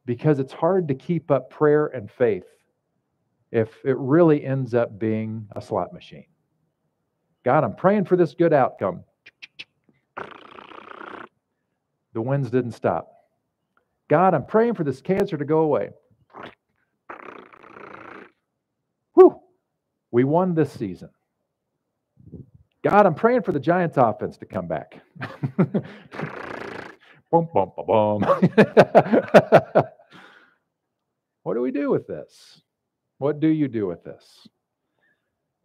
[0.06, 2.46] Because it's hard to keep up prayer and faith
[3.52, 6.26] if it really ends up being a slot machine.
[7.44, 9.04] God, I'm praying for this good outcome.
[12.14, 13.12] The winds didn't stop.
[14.08, 15.90] God, I'm praying for this cancer to go away.
[20.12, 21.10] We won this season.
[22.84, 25.02] God, I'm praying for the Giants offense to come back.
[27.32, 28.22] boom, boom, boom, boom.
[31.44, 32.62] what do we do with this?
[33.18, 34.48] What do you do with this?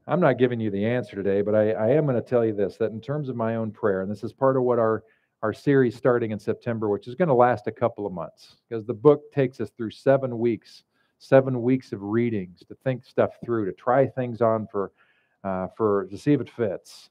[0.07, 2.52] I'm not giving you the answer today, but I, I am going to tell you
[2.52, 5.04] this that in terms of my own prayer, and this is part of what our,
[5.42, 8.85] our series starting in September, which is going to last a couple of months, because
[8.85, 10.85] the book takes us through seven weeks
[11.18, 14.92] seven weeks of readings to think stuff through, to try things on for,
[15.42, 17.11] uh, for to see if it fits.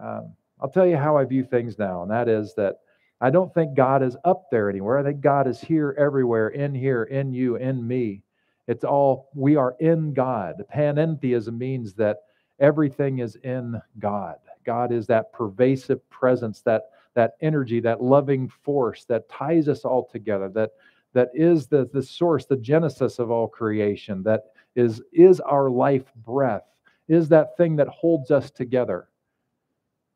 [0.00, 2.80] Um, I'll tell you how I view things now, and that is that
[3.20, 4.98] I don't think God is up there anywhere.
[4.98, 8.22] I think God is here everywhere, in here, in you, in me.
[8.68, 10.62] It's all, we are in God.
[10.74, 12.18] Panentheism means that
[12.58, 14.36] everything is in God.
[14.64, 20.04] God is that pervasive presence, that, that energy, that loving force that ties us all
[20.04, 20.72] together, that
[21.16, 26.04] that is the, the source, the genesis of all creation, that is, is our life
[26.14, 26.64] breath,
[27.08, 29.08] is that thing that holds us together.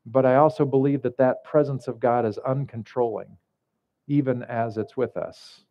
[0.05, 3.35] But I also believe that that presence of God is uncontrolling,
[4.07, 5.61] even as it's with us.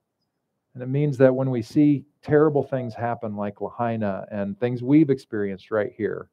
[0.74, 5.10] And it means that when we see terrible things happen like Lahaina and things we've
[5.10, 6.28] experienced right here,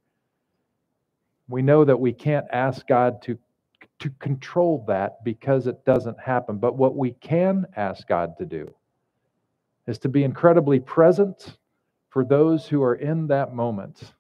[1.48, 3.38] we know that we can't ask God to,
[4.00, 6.58] to control that because it doesn't happen.
[6.58, 8.74] But what we can ask God to do
[9.88, 11.58] is to be incredibly present
[12.10, 14.14] for those who are in that moment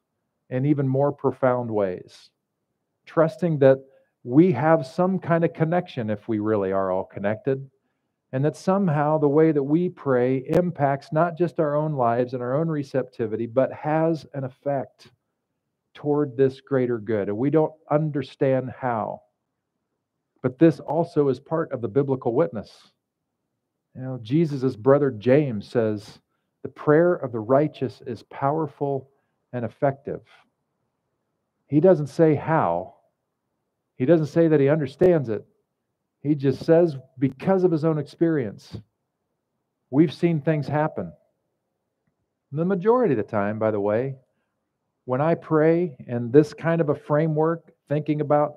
[0.49, 2.29] in even more profound ways.
[3.05, 3.79] Trusting that
[4.23, 7.69] we have some kind of connection if we really are all connected,
[8.33, 12.43] and that somehow the way that we pray impacts not just our own lives and
[12.43, 15.11] our own receptivity, but has an effect
[15.93, 17.29] toward this greater good.
[17.29, 19.21] And we don't understand how.
[20.43, 22.91] But this also is part of the biblical witness.
[23.97, 26.19] You know, Jesus' brother James says,
[26.63, 29.09] the prayer of the righteous is powerful
[29.53, 30.21] and effective.
[31.67, 32.95] He doesn't say how,
[33.97, 35.45] he doesn't say that he understands it,
[36.21, 38.77] He just says, because of his own experience,
[39.91, 41.13] we've seen things happen.
[42.51, 44.17] The majority of the time, by the way,
[45.05, 48.55] when I pray in this kind of a framework, thinking about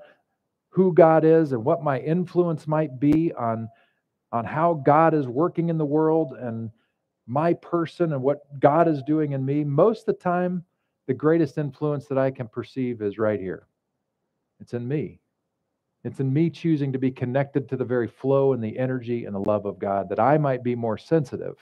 [0.70, 3.68] who God is and what my influence might be on,
[4.32, 6.70] on how God is working in the world and
[7.26, 10.64] my person and what God is doing in me, most of the time,
[11.06, 13.66] the greatest influence that I can perceive is right here.
[14.60, 15.20] It's in me.
[16.04, 19.34] It's in me choosing to be connected to the very flow and the energy and
[19.34, 21.56] the love of God that I might be more sensitive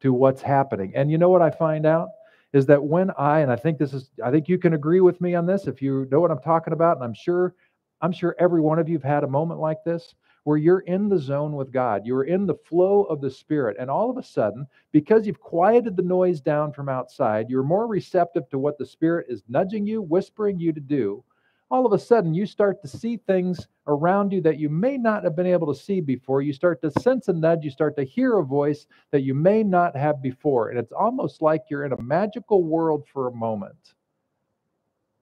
[0.00, 0.92] to what's happening.
[0.94, 2.08] And you know what I find out?
[2.52, 5.20] Is that when I, and I think this is, I think you can agree with
[5.20, 7.54] me on this if you know what I'm talking about, and I'm sure,
[8.00, 10.14] I'm sure every one of you have had a moment like this
[10.48, 12.06] where you're in the zone with God.
[12.06, 13.76] You're in the flow of the Spirit.
[13.78, 17.86] And all of a sudden, because you've quieted the noise down from outside, you're more
[17.86, 21.22] receptive to what the Spirit is nudging you, whispering you to do
[21.70, 25.22] all of a sudden you start to see things around you that you may not
[25.22, 26.40] have been able to see before.
[26.40, 29.62] You start to sense a nudge, you start to hear a voice that you may
[29.62, 30.70] not have before.
[30.70, 33.92] And it's almost like you're in a magical world for a moment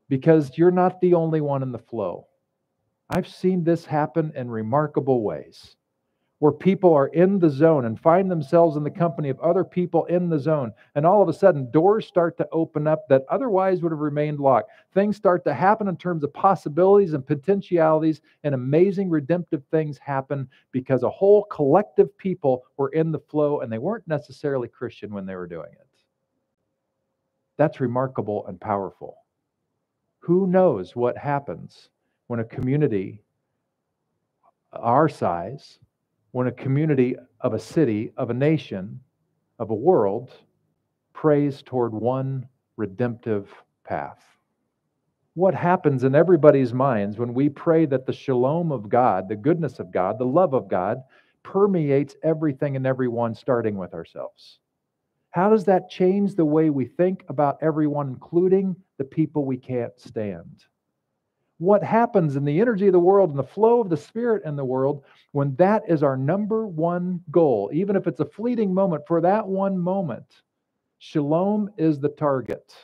[0.08, 2.28] because you're not the only one in the flow.
[3.08, 5.76] I've seen this happen in remarkable ways
[6.38, 10.04] where people are in the zone and find themselves in the company of other people
[10.06, 10.70] in the zone.
[10.94, 14.38] And all of a sudden, doors start to open up that otherwise would have remained
[14.38, 14.70] locked.
[14.92, 20.46] Things start to happen in terms of possibilities and potentialities, and amazing redemptive things happen
[20.72, 25.24] because a whole collective people were in the flow and they weren't necessarily Christian when
[25.24, 25.88] they were doing it.
[27.56, 29.16] That's remarkable and powerful.
[30.18, 31.88] Who knows what happens
[32.26, 33.22] when a community
[34.72, 35.78] our size
[36.36, 39.00] when a community of a city, of a nation,
[39.58, 40.30] of a world
[41.14, 43.50] prays toward one redemptive
[43.84, 44.22] path.
[45.32, 49.78] What happens in everybody's minds when we pray that the shalom of God, the goodness
[49.78, 50.98] of God, the love of God
[51.42, 54.58] permeates everything and everyone, starting with ourselves?
[55.30, 59.98] How does that change the way we think about everyone, including the people we can't
[59.98, 60.64] stand?
[61.58, 64.56] What happens in the energy of the world and the flow of the Spirit in
[64.56, 69.04] the world when that is our number one goal, even if it's a fleeting moment,
[69.06, 70.42] for that one moment,
[70.98, 72.74] shalom is the target.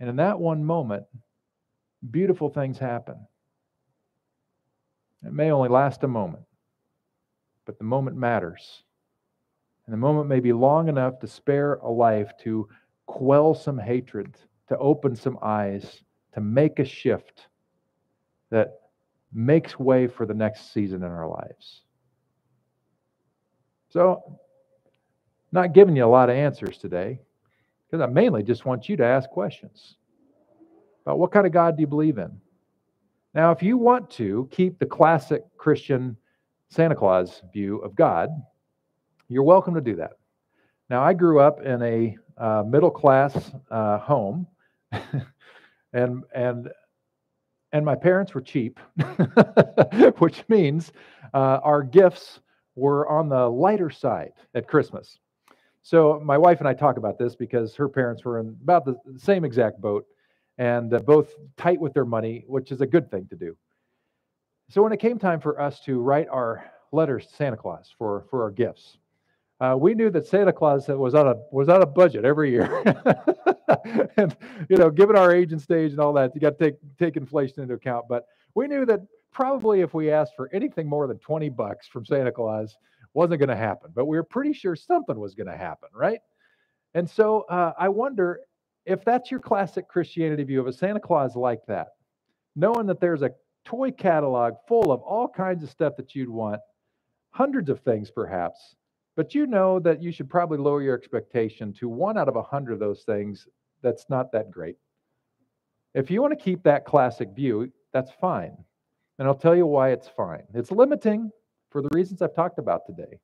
[0.00, 1.04] And in that one moment,
[2.10, 3.16] beautiful things happen.
[5.24, 6.44] It may only last a moment,
[7.66, 8.82] but the moment matters.
[9.86, 12.68] And the moment may be long enough to spare a life, to
[13.06, 14.36] quell some hatred,
[14.68, 16.02] to open some eyes
[16.34, 17.46] to make a shift
[18.50, 18.80] that
[19.32, 21.82] makes way for the next season in our lives.
[23.90, 24.38] So,
[25.52, 27.20] not giving you a lot of answers today,
[27.86, 29.96] because I mainly just want you to ask questions
[31.04, 32.30] about what kind of God do you believe in?
[33.34, 36.16] Now, if you want to keep the classic Christian
[36.68, 38.30] Santa Claus view of God,
[39.28, 40.12] you're welcome to do that.
[40.88, 44.46] Now, I grew up in a uh, middle class uh, home
[45.92, 46.70] and and
[47.72, 48.80] and my parents were cheap,
[50.18, 50.92] which means
[51.34, 52.40] uh, our gifts
[52.74, 55.18] were on the lighter side at Christmas.
[55.82, 58.96] So my wife and I talk about this because her parents were in about the
[59.16, 60.06] same exact boat,
[60.58, 63.56] and uh, both tight with their money, which is a good thing to do.
[64.68, 68.26] So when it came time for us to write our letters to Santa Claus for
[68.30, 68.98] for our gifts,
[69.60, 72.84] uh, we knew that Santa Claus was on a was on a budget every year,
[74.16, 74.36] and
[74.68, 77.16] you know, given our age and stage and all that, you got to take take
[77.16, 78.06] inflation into account.
[78.08, 79.00] But we knew that
[79.32, 82.76] probably if we asked for anything more than twenty bucks from Santa Claus,
[83.14, 83.90] wasn't going to happen.
[83.94, 86.20] But we were pretty sure something was going to happen, right?
[86.94, 88.40] And so uh, I wonder
[88.84, 91.88] if that's your classic Christianity view of a Santa Claus like that,
[92.56, 93.30] knowing that there's a
[93.64, 96.60] toy catalog full of all kinds of stuff that you'd want,
[97.30, 98.74] hundreds of things perhaps
[99.16, 102.42] but you know that you should probably lower your expectation to one out of a
[102.42, 103.46] hundred of those things
[103.82, 104.76] that's not that great.
[105.94, 108.56] If you want to keep that classic view, that's fine.
[109.18, 110.44] And I'll tell you why it's fine.
[110.54, 111.30] It's limiting
[111.70, 113.18] for the reasons I've talked about today.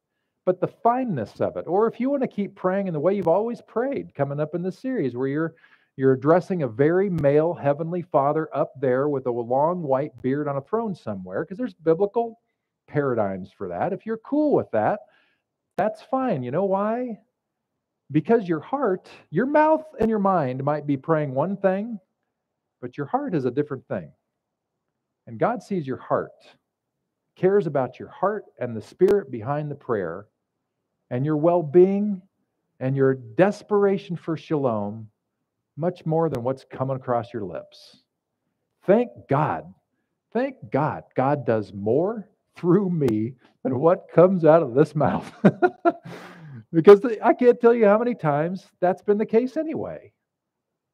[0.45, 3.15] But the fineness of it, or if you want to keep praying in the way
[3.15, 5.55] you've always prayed coming up in this series, where you're
[5.97, 10.57] you're addressing a very male heavenly father up there with a long white beard on
[10.57, 12.39] a throne somewhere, because there's biblical
[12.87, 13.93] paradigms for that.
[13.93, 15.01] If you're cool with that,
[15.77, 16.43] that's fine.
[16.43, 17.19] You know why?
[18.13, 21.99] Because your heart, your mouth and your mind might be praying one thing,
[22.81, 24.13] but your heart is a different thing.
[25.27, 26.31] And God sees your heart,
[27.35, 30.27] cares about your heart and the spirit behind the prayer,
[31.11, 32.23] and your well being
[32.81, 35.09] and your desperation for shalom
[35.77, 37.99] much more than what's coming across your lips.
[38.87, 39.73] Thank God.
[40.33, 41.05] Thank God.
[41.15, 45.31] God does more through me than what comes out of this mouth.
[46.73, 50.13] because I can't tell you how many times that's been the case anyway.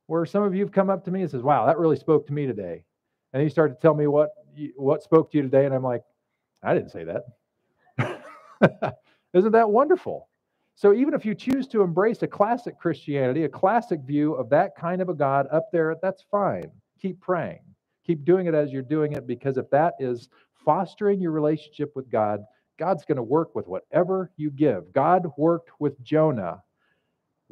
[0.07, 2.27] Where some of you have come up to me and says, "Wow, that really spoke
[2.27, 2.85] to me today,"
[3.33, 4.31] and you start to tell me what
[4.77, 6.03] what spoke to you today, and I'm like,
[6.63, 7.25] "I didn't say that."
[9.35, 10.29] Isn't that wonderful?
[10.75, 14.77] So even if you choose to embrace a classic Christianity, a classic view of that
[14.77, 16.71] kind of a God up there, that's fine.
[17.01, 17.61] Keep praying.
[18.07, 20.29] Keep doing it as you're doing it because if that is
[20.65, 22.41] fostering your relationship with God,
[22.79, 24.93] God's going to work with whatever you give.
[24.93, 26.63] God worked with Jonah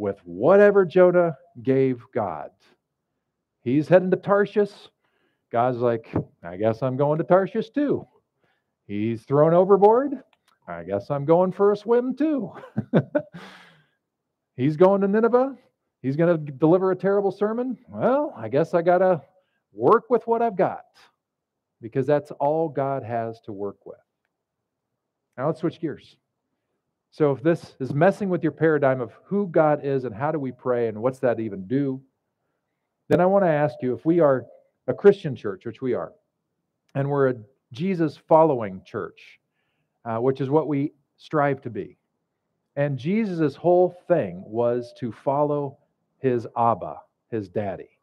[0.00, 2.50] with whatever Jonah gave God.
[3.62, 4.72] He's heading to Tarshish.
[5.52, 6.12] God's like,
[6.42, 8.06] I guess I'm going to Tarshish too.
[8.86, 10.12] He's thrown overboard.
[10.66, 12.50] I guess I'm going for a swim too.
[14.56, 15.56] He's going to Nineveh.
[16.00, 17.76] He's going to deliver a terrible sermon.
[17.88, 19.20] Well, I guess I got to
[19.72, 20.86] work with what I've got
[21.82, 23.98] because that's all God has to work with.
[25.40, 26.18] Now let's switch gears.
[27.12, 30.38] So, if this is messing with your paradigm of who God is and how do
[30.38, 32.02] we pray and what's that even do,
[33.08, 34.44] then I want to ask you if we are
[34.86, 36.12] a Christian church, which we are,
[36.94, 37.36] and we're a
[37.72, 39.40] Jesus following church,
[40.04, 41.96] uh, which is what we strive to be.
[42.76, 45.78] And Jesus' whole thing was to follow
[46.18, 46.96] his Abba,
[47.30, 47.98] his daddy,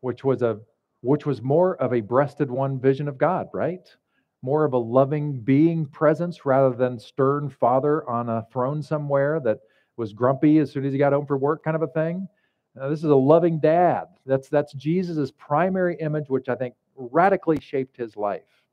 [0.00, 0.58] which was a
[1.02, 3.94] which was more of a breasted one vision of God, right?
[4.42, 9.60] More of a loving being presence rather than stern father on a throne somewhere that
[9.96, 12.26] was grumpy as soon as he got home from work, kind of a thing.
[12.74, 14.06] Now, this is a loving dad.
[14.24, 18.64] That's that's Jesus' primary image, which I think radically shaped his life.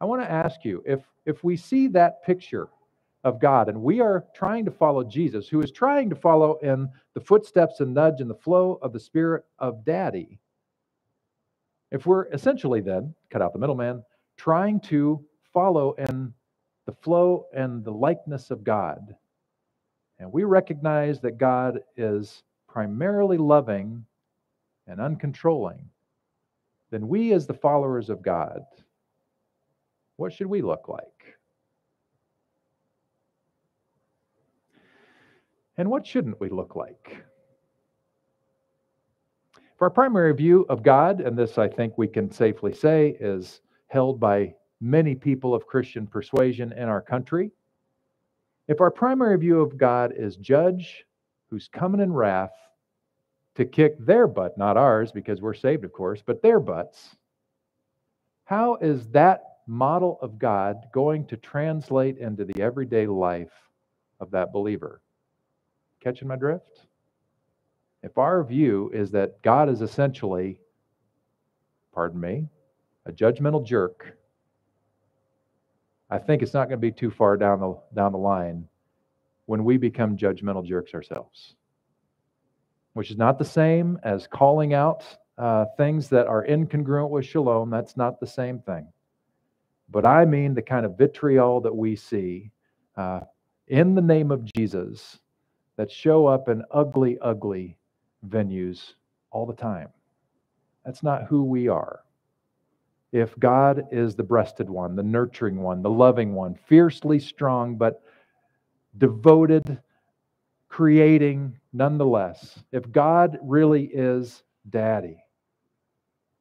[0.00, 2.68] I want to ask you if if we see that picture
[3.22, 6.88] of God and we are trying to follow Jesus, who is trying to follow in
[7.14, 10.38] the footsteps and nudge and the flow of the spirit of daddy,
[11.90, 14.02] if we're essentially then, cut out the middleman,
[14.40, 15.22] trying to
[15.52, 16.32] follow in
[16.86, 19.14] the flow and the likeness of God,
[20.18, 24.02] and we recognize that God is primarily loving
[24.86, 25.84] and uncontrolling,
[26.90, 28.62] then we, as the followers of God,
[30.16, 31.36] what should we look like?
[35.76, 37.24] And what shouldn't we look like?
[39.76, 43.60] For our primary view of God, and this I think we can safely say is
[43.90, 47.50] held by many people of Christian persuasion in our country,
[48.68, 51.04] if our primary view of God is judge
[51.50, 52.52] who's coming in wrath
[53.56, 57.16] to kick their butt, not ours, because we're saved, of course, but their butts,
[58.44, 63.52] how is that model of God going to translate into the everyday life
[64.20, 65.02] of that believer?
[66.00, 66.86] Catching my drift?
[68.02, 70.58] if our view is that God is essentially,
[71.92, 72.48] pardon me,
[73.06, 74.16] a judgmental jerk,
[76.10, 78.66] I think it's not going to be too far down the down the line
[79.46, 81.54] when we become judgmental jerks ourselves.
[82.94, 85.04] Which is not the same as calling out
[85.38, 87.70] uh, things that are incongruent with shalom.
[87.70, 88.88] That's not the same thing.
[89.88, 92.50] But I mean the kind of vitriol that we see
[92.96, 93.20] uh,
[93.68, 95.18] in the name of Jesus
[95.76, 97.76] that show up in ugly, ugly
[98.28, 98.94] venues
[99.30, 99.88] all the time.
[100.84, 102.00] That's not who we are.
[103.12, 108.02] If God is the breasted one, the nurturing one, the loving one, fiercely strong, but
[108.98, 109.80] devoted,
[110.68, 115.18] creating nonetheless, if God really is daddy,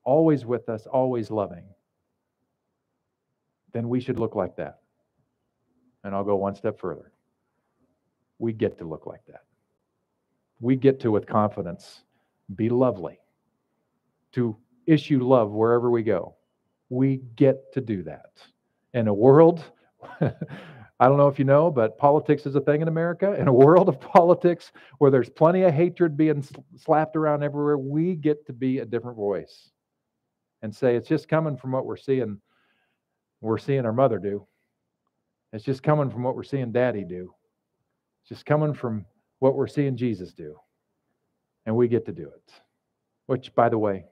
[0.03, 1.65] always with us, always loving,
[3.74, 4.80] then we should look like that.
[6.03, 7.11] And I'll go one step further.
[8.38, 9.43] We get to look like that
[10.59, 12.01] we get to with confidence
[12.55, 13.20] be lovely,
[14.34, 16.36] to issue love wherever we go.
[16.89, 18.31] We get to do that.
[18.93, 19.63] In a world,
[20.21, 23.33] I don't know if you know, but politics is a thing in America.
[23.33, 26.43] In a world of politics where there's plenty of hatred being
[26.77, 29.69] slapped around everywhere, we get to be a different voice
[30.61, 32.39] and say it's just coming from what we're seeing
[33.41, 34.45] we're seeing our mother do.
[35.53, 37.33] It's just coming from what we're seeing daddy do.
[38.21, 39.05] It's just coming from
[39.39, 40.57] what we're seeing Jesus do.
[41.65, 42.53] And we get to do it.
[43.27, 44.05] Which, by the way,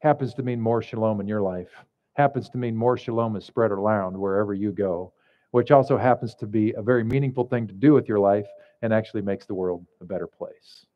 [0.00, 1.70] happens to mean more shalom in your life,
[2.14, 5.12] happens to mean more shalom is spread around wherever you go,
[5.50, 8.46] which also happens to be a very meaningful thing to do with your life
[8.82, 10.86] and actually makes the world a better place.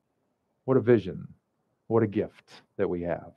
[0.64, 1.26] What a vision.
[1.88, 3.32] What a gift that we have.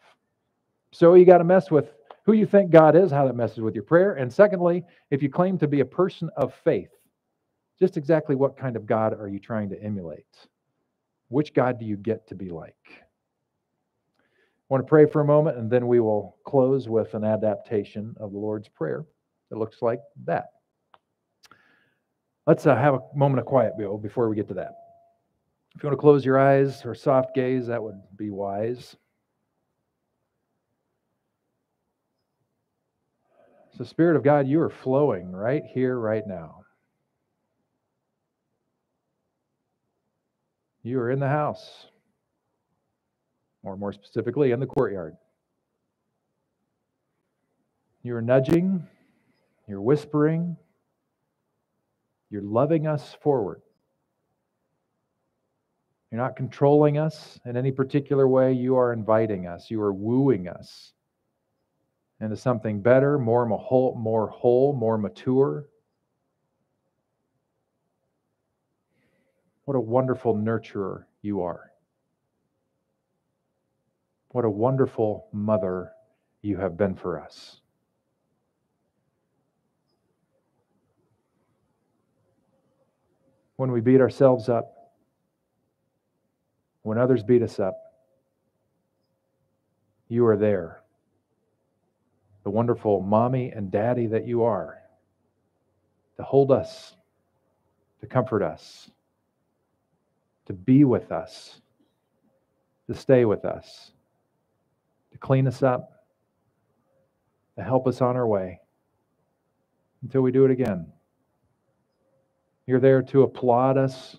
[0.91, 1.91] So you got to mess with
[2.25, 4.13] who you think God is, how that messes with your prayer.
[4.13, 6.89] And secondly, if you claim to be a person of faith,
[7.79, 10.25] just exactly what kind of God are you trying to emulate?
[11.29, 12.75] Which God do you get to be like?
[14.69, 18.15] I want to pray for a moment and then we will close with an adaptation
[18.19, 19.03] of the Lord's Prayer.
[19.49, 20.51] that looks like that.
[22.45, 24.75] Let's uh, have a moment of quiet, Bill, before we get to that.
[25.75, 28.95] If you want to close your eyes or soft gaze, that would be wise.
[33.77, 36.63] So, Spirit of God, you are flowing right here, right now.
[40.83, 41.87] You are in the house,
[43.69, 45.15] or more specifically, in the courtyard.
[48.01, 48.87] You're nudging,
[49.67, 50.57] you're whispering,
[52.31, 53.61] you're loving us forward.
[56.09, 58.53] You're not controlling us in any particular way.
[58.53, 60.93] You are inviting us, you are wooing us
[62.19, 65.67] into something better, more whole, more whole, more mature.
[69.65, 71.68] What a wonderful nurturer you are.
[74.29, 75.91] What a wonderful mother
[76.41, 77.59] you have been for us.
[83.55, 84.93] When we beat ourselves up,
[86.83, 87.75] when others beat us up,
[90.07, 90.81] you are there
[92.43, 94.79] the wonderful mommy and daddy that you are,
[96.17, 96.95] to hold us,
[98.01, 98.89] to comfort us,
[100.45, 101.61] to be with us,
[102.87, 103.91] to stay with us,
[105.19, 105.91] clean us up,
[107.57, 108.59] to help us on our way
[110.01, 110.87] until we do it again.
[112.65, 114.17] You're there to applaud us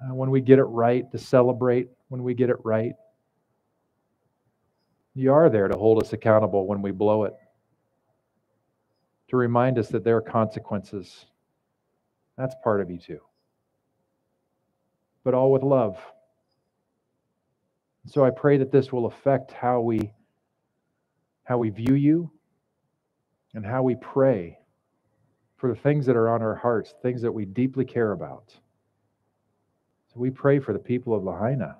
[0.00, 2.92] uh, when we get it right, to celebrate when we get it right.
[5.14, 7.34] You are there to hold us accountable when we blow it,
[9.28, 11.26] to remind us that there are consequences.
[12.36, 13.20] That's part of you too.
[15.22, 15.98] But all with love.
[18.06, 20.12] So I pray that this will affect how we
[21.44, 22.30] how we view you
[23.52, 24.58] and how we pray
[25.56, 28.54] for the things that are on our hearts, things that we deeply care about.
[30.12, 31.76] So we pray for the people of Lahaina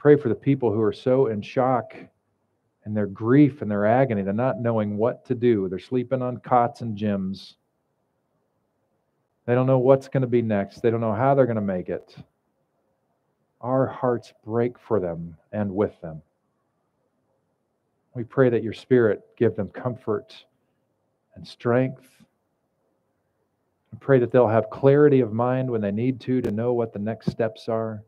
[0.00, 1.94] pray for the people who are so in shock
[2.84, 4.22] and their grief and their agony.
[4.22, 5.68] They're not knowing what to do.
[5.68, 7.54] They're sleeping on cots and gyms.
[9.44, 10.80] They don't know what's going to be next.
[10.80, 12.16] They don't know how they're going to make it.
[13.60, 16.22] Our hearts break for them and with them.
[18.14, 20.44] We pray that your spirit give them comfort
[21.34, 22.08] and strength.
[23.92, 26.92] We pray that they'll have clarity of mind when they need to to know what
[26.92, 28.02] the next steps are.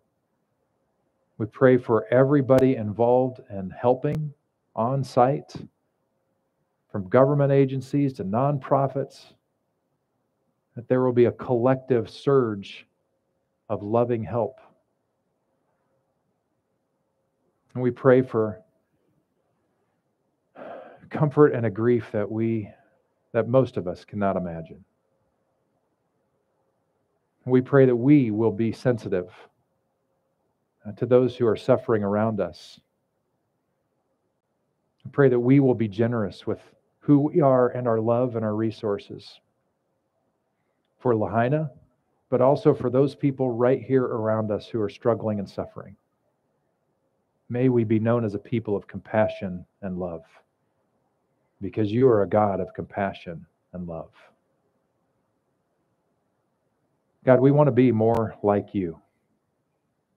[1.38, 4.32] We pray for everybody involved in helping
[4.76, 5.54] on site,
[6.90, 9.32] from government agencies to nonprofits,
[10.76, 12.86] that there will be a collective surge
[13.68, 14.60] of loving help.
[17.74, 18.60] And we pray for
[21.10, 22.68] comfort and a grief that we
[23.32, 24.84] that most of us cannot imagine.
[27.46, 29.30] We pray that we will be sensitive
[30.86, 32.78] uh, to those who are suffering around us.
[35.04, 36.60] I pray that we will be generous with
[37.00, 39.40] who we are and our love and our resources
[40.98, 41.70] for Lahaina,
[42.28, 45.96] but also for those people right here around us who are struggling and suffering.
[47.52, 50.22] May we be known as a people of compassion and love
[51.60, 53.44] because you are a God of compassion
[53.74, 54.08] and love.
[57.26, 58.98] God, we want to be more like you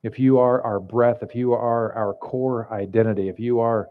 [0.02, 3.90] if you are our breath, if you are our core identity, if you are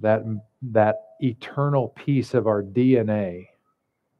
[0.00, 0.24] that,
[0.60, 3.46] that eternal piece of our DNA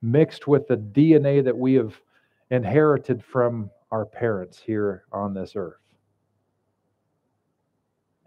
[0.03, 2.01] mixed with the DNA that we have
[2.53, 5.84] inherited from our parents here on this earth.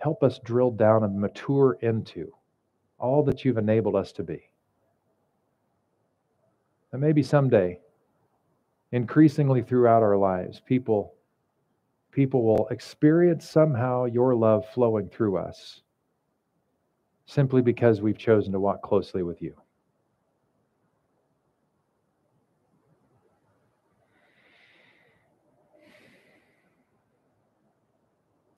[0.07, 2.33] Help us drill down and mature into
[2.97, 4.41] all that you've enabled us to be.
[6.93, 7.81] And maybe someday,
[8.93, 11.13] increasingly throughout our lives, people
[12.09, 15.81] people will experience somehow your love flowing through us
[17.25, 19.53] simply because we've chosen to walk closely with you.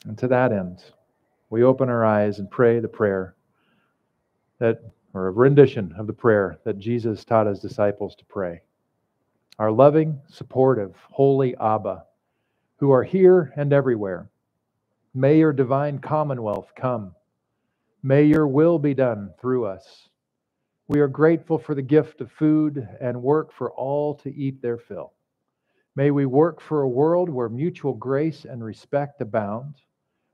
[0.05, 0.83] And to that end,
[1.49, 3.35] we open our eyes and pray the prayer
[4.59, 4.81] that,
[5.13, 8.61] or a rendition of the prayer that Jesus taught his disciples to pray.
[9.57, 12.05] Our loving, supportive, holy Abba
[12.79, 14.29] who are here and everywhere.
[15.13, 17.13] May your divine commonwealth come.
[18.01, 20.07] May your will be done through us.
[20.87, 24.77] We are grateful for the gift of food and work for all to eat their
[24.77, 25.11] fill.
[25.95, 29.75] May we work for a world where mutual grace and respect abound,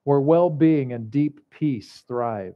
[0.06, 2.53] where well being and deep peace thrive,